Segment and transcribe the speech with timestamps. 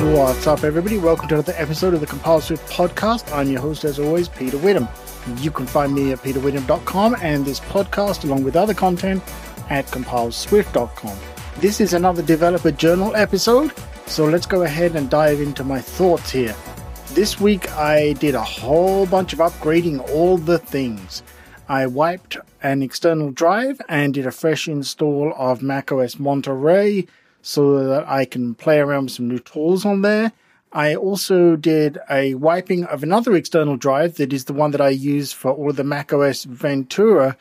[0.00, 0.96] What's up, everybody?
[0.96, 3.34] Welcome to another episode of the Compile Swift podcast.
[3.34, 4.86] I'm your host, as always, Peter Witham.
[5.38, 9.20] You can find me at peterwitham.com and this podcast, along with other content,
[9.70, 11.18] at compileswift.com.
[11.56, 13.72] This is another developer journal episode,
[14.06, 16.54] so let's go ahead and dive into my thoughts here.
[17.10, 21.24] This week, I did a whole bunch of upgrading all the things.
[21.68, 27.08] I wiped an external drive and did a fresh install of macOS Monterey
[27.48, 30.32] so that I can play around with some new tools on there.
[30.70, 34.90] I also did a wiping of another external drive that is the one that I
[34.90, 37.38] use for all of the macOS Ventura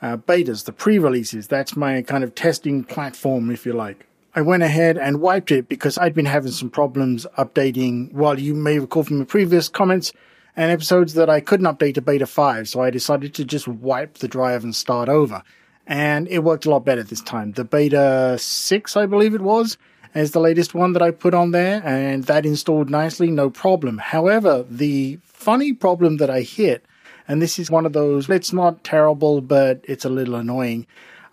[0.00, 1.46] uh, betas, the pre-releases.
[1.46, 4.06] That's my kind of testing platform, if you like.
[4.34, 8.10] I went ahead and wiped it because I'd been having some problems updating.
[8.14, 10.10] Well, you may recall from the previous comments
[10.56, 14.14] and episodes that I couldn't update to beta 5, so I decided to just wipe
[14.14, 15.42] the drive and start over
[15.90, 17.52] and it worked a lot better this time.
[17.52, 19.76] The beta 6, I believe it was,
[20.14, 23.98] is the latest one that I put on there, and that installed nicely, no problem.
[23.98, 26.86] However, the funny problem that I hit,
[27.26, 30.86] and this is one of those, it's not terrible, but it's a little annoying.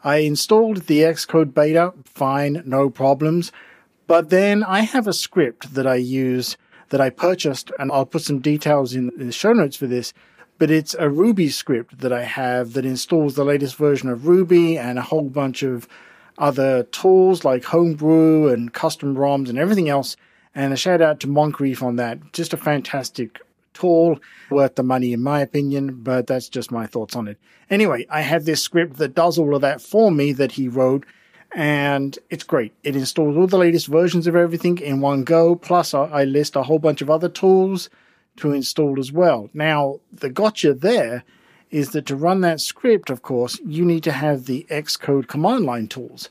[0.04, 3.52] I installed the Xcode beta, fine, no problems.
[4.08, 6.58] But then I have a script that I use
[6.90, 10.14] that I purchased, and I'll put some details in the show notes for this
[10.58, 14.78] but it's a Ruby script that I have that installs the latest version of Ruby
[14.78, 15.88] and a whole bunch of
[16.38, 20.16] other tools like Homebrew and custom ROMs and everything else.
[20.54, 22.34] And a shout out to Moncrief on that.
[22.34, 23.40] Just a fantastic
[23.74, 24.20] tool,
[24.50, 27.38] worth the money in my opinion, but that's just my thoughts on it.
[27.70, 31.06] Anyway, I have this script that does all of that for me that he wrote
[31.56, 32.74] and it's great.
[32.84, 35.56] It installs all the latest versions of everything in one go.
[35.56, 37.90] Plus, I list a whole bunch of other tools
[38.38, 39.50] to install as well.
[39.54, 41.24] Now, the gotcha there
[41.70, 45.66] is that to run that script, of course, you need to have the Xcode command
[45.66, 46.30] line tools,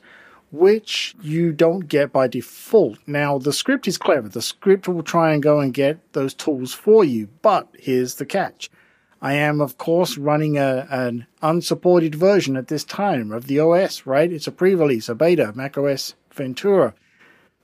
[0.51, 2.97] which you don't get by default.
[3.05, 4.29] Now, the script is clever.
[4.29, 8.25] The script will try and go and get those tools for you, but here's the
[8.25, 8.69] catch.
[9.21, 14.05] I am, of course, running a, an unsupported version at this time of the OS,
[14.05, 14.31] right?
[14.31, 16.93] It's a pre-release, a beta, macOS Ventura.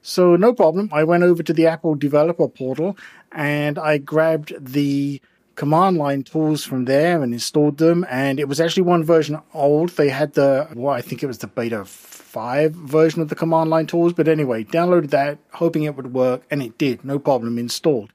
[0.06, 0.90] So no problem.
[0.92, 2.98] I went over to the Apple developer portal
[3.32, 5.22] and I grabbed the
[5.56, 8.06] command line tools from there and installed them.
[8.10, 9.92] And it was actually one version old.
[9.92, 13.70] They had the, well, I think it was the beta 5 version of the command
[13.70, 14.12] line tools.
[14.12, 16.44] But anyway, downloaded that, hoping it would work.
[16.52, 17.06] And it did.
[17.06, 17.58] No problem.
[17.58, 18.12] Installed.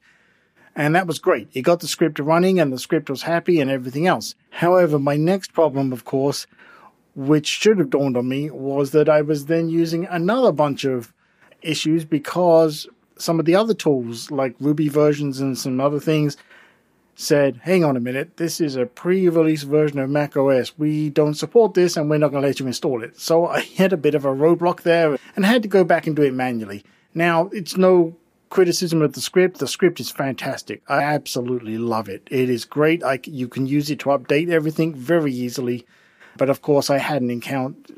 [0.77, 1.49] And that was great.
[1.55, 4.35] It got the script running and the script was happy and everything else.
[4.51, 6.47] However, my next problem, of course,
[7.17, 11.15] which should have dawned on me, was that I was then using another bunch of
[11.63, 12.87] issues because
[13.19, 16.37] some of the other tools, like Ruby versions and some other things,
[17.15, 20.79] said, hang on a minute, this is a pre release version of Mac OS.
[20.79, 23.19] We don't support this and we're not going to let you install it.
[23.19, 26.15] So I had a bit of a roadblock there and had to go back and
[26.15, 26.85] do it manually.
[27.15, 28.17] Now, it's no
[28.51, 29.59] criticism of the script.
[29.59, 30.83] The script is fantastic.
[30.89, 32.27] I absolutely love it.
[32.31, 33.03] It is great.
[33.03, 35.85] I, you can use it to update everything very easily.
[36.37, 37.45] But of course, I hadn't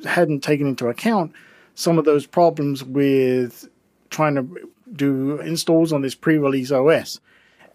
[0.06, 1.32] hadn't taken into account
[1.74, 3.68] some of those problems with
[4.10, 7.20] trying to do installs on this pre-release OS.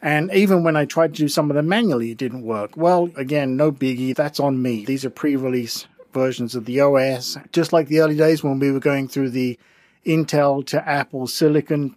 [0.01, 2.77] And even when I tried to do some of them manually, it didn't work.
[2.77, 4.15] Well, again, no biggie.
[4.15, 4.85] That's on me.
[4.85, 8.79] These are pre-release versions of the OS, just like the early days when we were
[8.79, 9.57] going through the
[10.05, 11.95] Intel to Apple Silicon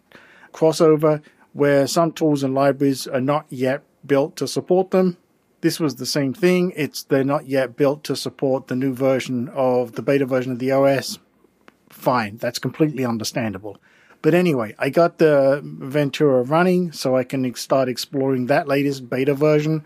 [0.53, 1.23] crossover,
[1.53, 5.17] where some tools and libraries are not yet built to support them.
[5.61, 6.73] This was the same thing.
[6.77, 10.61] It's they're not yet built to support the new version of the beta version of
[10.61, 11.19] the OS
[11.91, 12.37] fine.
[12.37, 13.79] That's completely understandable.
[14.21, 19.35] But anyway, I got the Ventura running so I can start exploring that latest beta
[19.35, 19.85] version.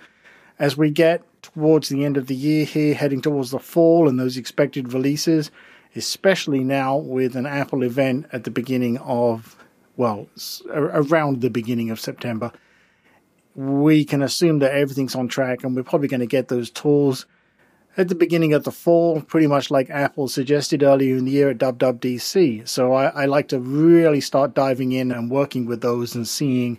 [0.58, 4.18] As we get towards the end of the year here, heading towards the fall and
[4.18, 5.50] those expected releases,
[5.94, 9.56] especially now with an Apple event at the beginning of,
[9.96, 10.28] well,
[10.70, 12.52] around the beginning of September,
[13.54, 17.26] we can assume that everything's on track and we're probably going to get those tools
[17.97, 21.50] at the beginning of the fall, pretty much like Apple suggested earlier in the year
[21.50, 22.66] at WWDC.
[22.66, 26.78] So I, I, like to really start diving in and working with those and seeing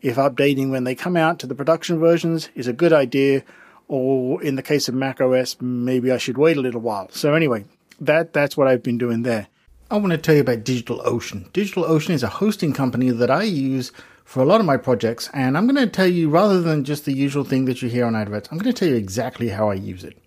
[0.00, 3.42] if updating when they come out to the production versions is a good idea,
[3.88, 7.08] or in the case of Mac OS, maybe I should wait a little while.
[7.10, 7.64] So anyway,
[8.00, 9.48] that that's what I've been doing there.
[9.90, 11.50] I want to tell you about DigitalOcean.
[11.50, 13.90] DigitalOcean is a hosting company that I use
[14.24, 17.06] for a lot of my projects, and I'm going to tell you rather than just
[17.06, 19.70] the usual thing that you hear on adverts, I'm going to tell you exactly how
[19.70, 20.18] I use it.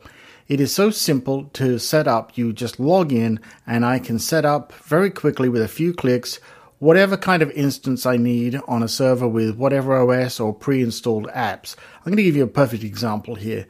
[0.51, 2.37] It is so simple to set up.
[2.37, 6.41] You just log in and I can set up very quickly with a few clicks
[6.79, 11.77] whatever kind of instance I need on a server with whatever OS or pre-installed apps.
[11.99, 13.65] I'm going to give you a perfect example here.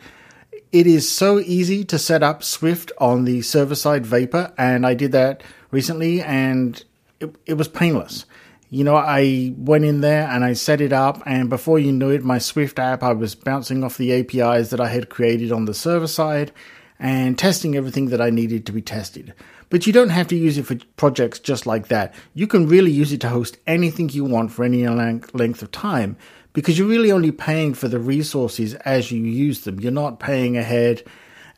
[0.71, 4.95] It is so easy to set up Swift on the server side Vapor, and I
[4.95, 6.83] did that recently, and
[7.19, 8.25] it, it was painless.
[8.71, 12.09] You know, I went in there and I set it up, and before you knew
[12.09, 15.65] it, my Swift app, I was bouncing off the APIs that I had created on
[15.65, 16.53] the server side
[16.97, 19.33] and testing everything that I needed to be tested.
[19.69, 22.13] But you don't have to use it for projects just like that.
[22.33, 26.15] You can really use it to host anything you want for any length of time
[26.53, 29.81] because you're really only paying for the resources as you use them.
[29.81, 31.03] You're not paying ahead.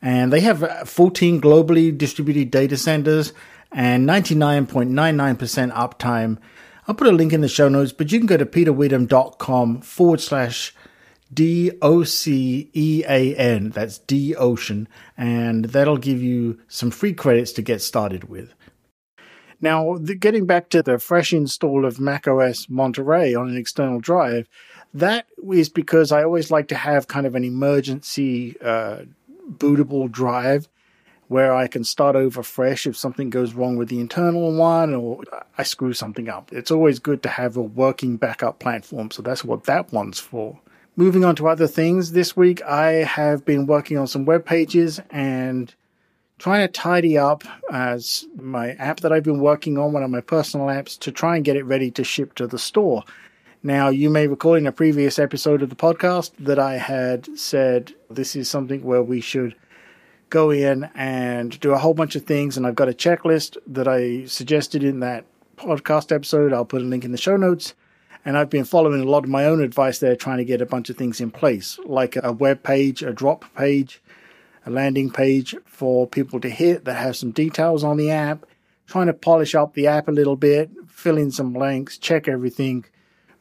[0.02, 3.34] And they have uh, 14 globally distributed data centers
[3.72, 6.40] and 99.99% uptime
[6.88, 10.22] I'll put a link in the show notes, but you can go to peterwitham.com forward
[10.22, 10.76] slash
[11.34, 13.70] D O C E A N.
[13.70, 14.88] That's D Ocean.
[15.18, 18.54] And that'll give you some free credits to get started with.
[19.62, 24.50] Now, the, getting back to the fresh install of macOS Monterey on an external drive,
[24.94, 29.04] that is because I always like to have kind of an emergency uh,
[29.50, 30.68] bootable drive
[31.34, 35.24] where I can start over fresh if something goes wrong with the internal one or
[35.58, 36.54] I screw something up.
[36.54, 40.60] It's always good to have a working backup platform, so that's what that one's for.
[40.96, 45.02] Moving on to other things, this week I have been working on some web pages
[45.10, 45.74] and
[46.38, 50.22] trying to tidy up as my app that I've been working on, one of my
[50.22, 53.04] personal apps, to try and get it ready to ship to the store.
[53.64, 57.96] Now, you may recall in a previous episode of the podcast that I had said
[58.08, 59.56] this is something where we should
[60.34, 62.58] go in and do a whole bunch of things.
[62.58, 65.26] And I've got a checklist that I suggested in that
[65.58, 66.52] podcast episode.
[66.52, 67.76] I'll put a link in the show notes.
[68.26, 70.66] And I've been following a lot of my own advice there, trying to get a
[70.66, 74.02] bunch of things in place, like a web page, a drop page,
[74.66, 78.48] a landing page for people to hit that have some details on the app,
[78.88, 82.86] trying to polish up the app a little bit, fill in some blanks, check everything,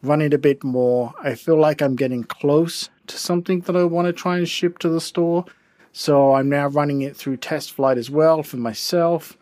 [0.02, 1.14] run it a bit more.
[1.22, 4.78] I feel like I'm getting close to something that I want to try and ship
[4.80, 5.46] to the store.
[5.92, 9.36] So I'm now running it through test flight as well for myself.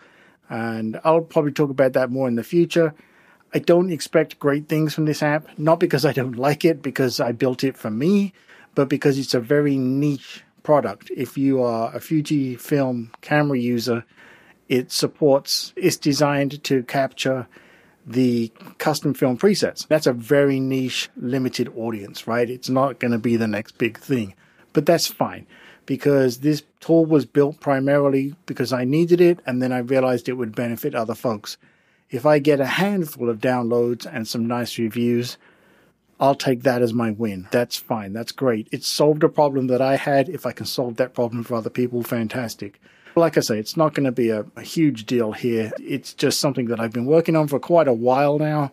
[0.49, 2.93] And I'll probably talk about that more in the future.
[3.55, 7.21] I don't expect great things from this app, not because I don't like it, because
[7.21, 8.33] I built it for me,
[8.75, 11.11] but because it's a very niche product.
[11.17, 14.05] If you are a Fujifilm camera user,
[14.69, 17.49] it supports, it's designed to capture
[18.07, 19.87] the custom film presets.
[19.87, 22.49] That's a very niche, limited audience, right?
[22.49, 24.35] It's not going to be the next big thing,
[24.73, 25.47] but that's fine
[25.87, 30.35] because this tool was built primarily because I needed it and then I realized it
[30.35, 31.57] would benefit other folks.
[32.11, 35.37] If I get a handful of downloads and some nice reviews,
[36.19, 37.49] I'll take that as my win.
[37.51, 38.13] That's fine.
[38.13, 38.69] That's great.
[38.73, 40.29] It solved a problem that I had.
[40.29, 42.81] If I can solve that problem for other people, fantastic.
[43.17, 45.73] Like I say, it's not going to be a, a huge deal here.
[45.81, 48.71] It's just something that I've been working on for quite a while now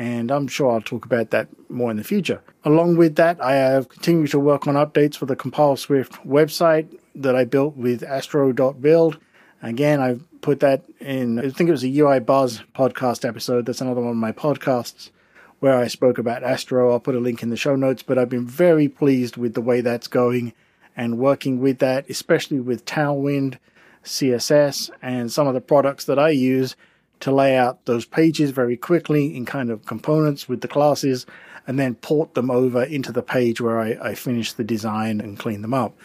[0.00, 2.40] and I'm sure I'll talk about that more in the future.
[2.64, 6.98] Along with that, I have continued to work on updates for the Compile Swift website
[7.14, 9.18] that I built with astro.build.
[9.62, 13.66] Again, I put that in, I think it was a UI Buzz podcast episode.
[13.66, 15.10] That's another one of my podcasts
[15.58, 16.90] where I spoke about Astro.
[16.92, 19.60] I'll put a link in the show notes, but I've been very pleased with the
[19.60, 20.54] way that's going
[20.96, 23.58] and working with that, especially with Tailwind,
[24.02, 26.74] CSS, and some of the products that I use
[27.20, 31.26] to lay out those pages very quickly in kind of components with the classes
[31.66, 35.38] and then port them over into the page where I, I finish the design and
[35.38, 35.96] clean them up.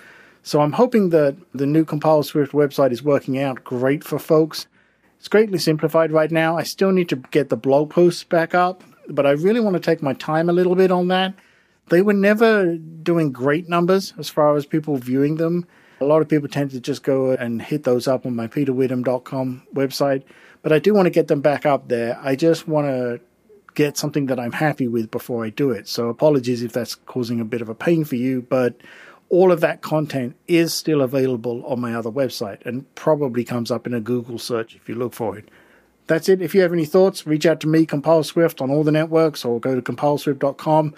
[0.43, 4.67] So I'm hoping that the new Compile Swift website is working out great for folks.
[5.17, 6.57] It's greatly simplified right now.
[6.57, 9.79] I still need to get the blog posts back up, but I really want to
[9.79, 11.33] take my time a little bit on that.
[11.89, 15.65] They were never doing great numbers as far as people viewing them.
[16.01, 19.63] A lot of people tend to just go and hit those up on my peterwitham.com
[19.73, 20.23] website
[20.65, 22.19] but I do want to get them back up there.
[22.23, 23.21] I just want to
[23.75, 25.87] get something that I'm happy with before I do it.
[25.87, 28.75] So apologies if that's causing a bit of a pain for you, but
[29.29, 33.85] all of that content is still available on my other website and probably comes up
[33.85, 35.49] in a Google search if you look for it.
[36.07, 36.41] That's it.
[36.41, 39.45] If you have any thoughts, reach out to me, Compile Swift, on all the networks
[39.45, 40.95] or go to compileswift.com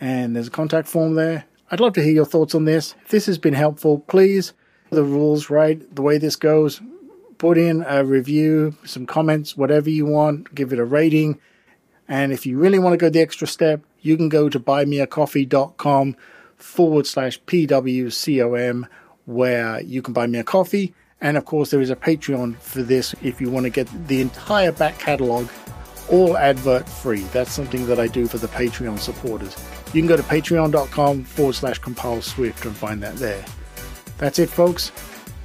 [0.00, 1.44] and there's a contact form there.
[1.70, 2.94] I'd love to hear your thoughts on this.
[3.02, 4.54] If this has been helpful, please,
[4.88, 5.94] the rules, right?
[5.94, 6.80] The way this goes,
[7.40, 11.40] put in a review, some comments, whatever you want, give it a rating.
[12.06, 16.16] And if you really want to go the extra step, you can go to buymeacoffee.com
[16.56, 18.86] forward slash PWCOM
[19.24, 20.94] where you can buy me a coffee.
[21.22, 24.20] And of course, there is a Patreon for this if you want to get the
[24.20, 25.48] entire back catalog
[26.10, 27.22] all advert free.
[27.32, 29.56] That's something that I do for the Patreon supporters.
[29.94, 33.44] You can go to patreon.com forward slash compile swift and find that there.
[34.18, 34.92] That's it, folks.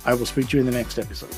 [0.05, 1.33] I will speak to you in the next episode.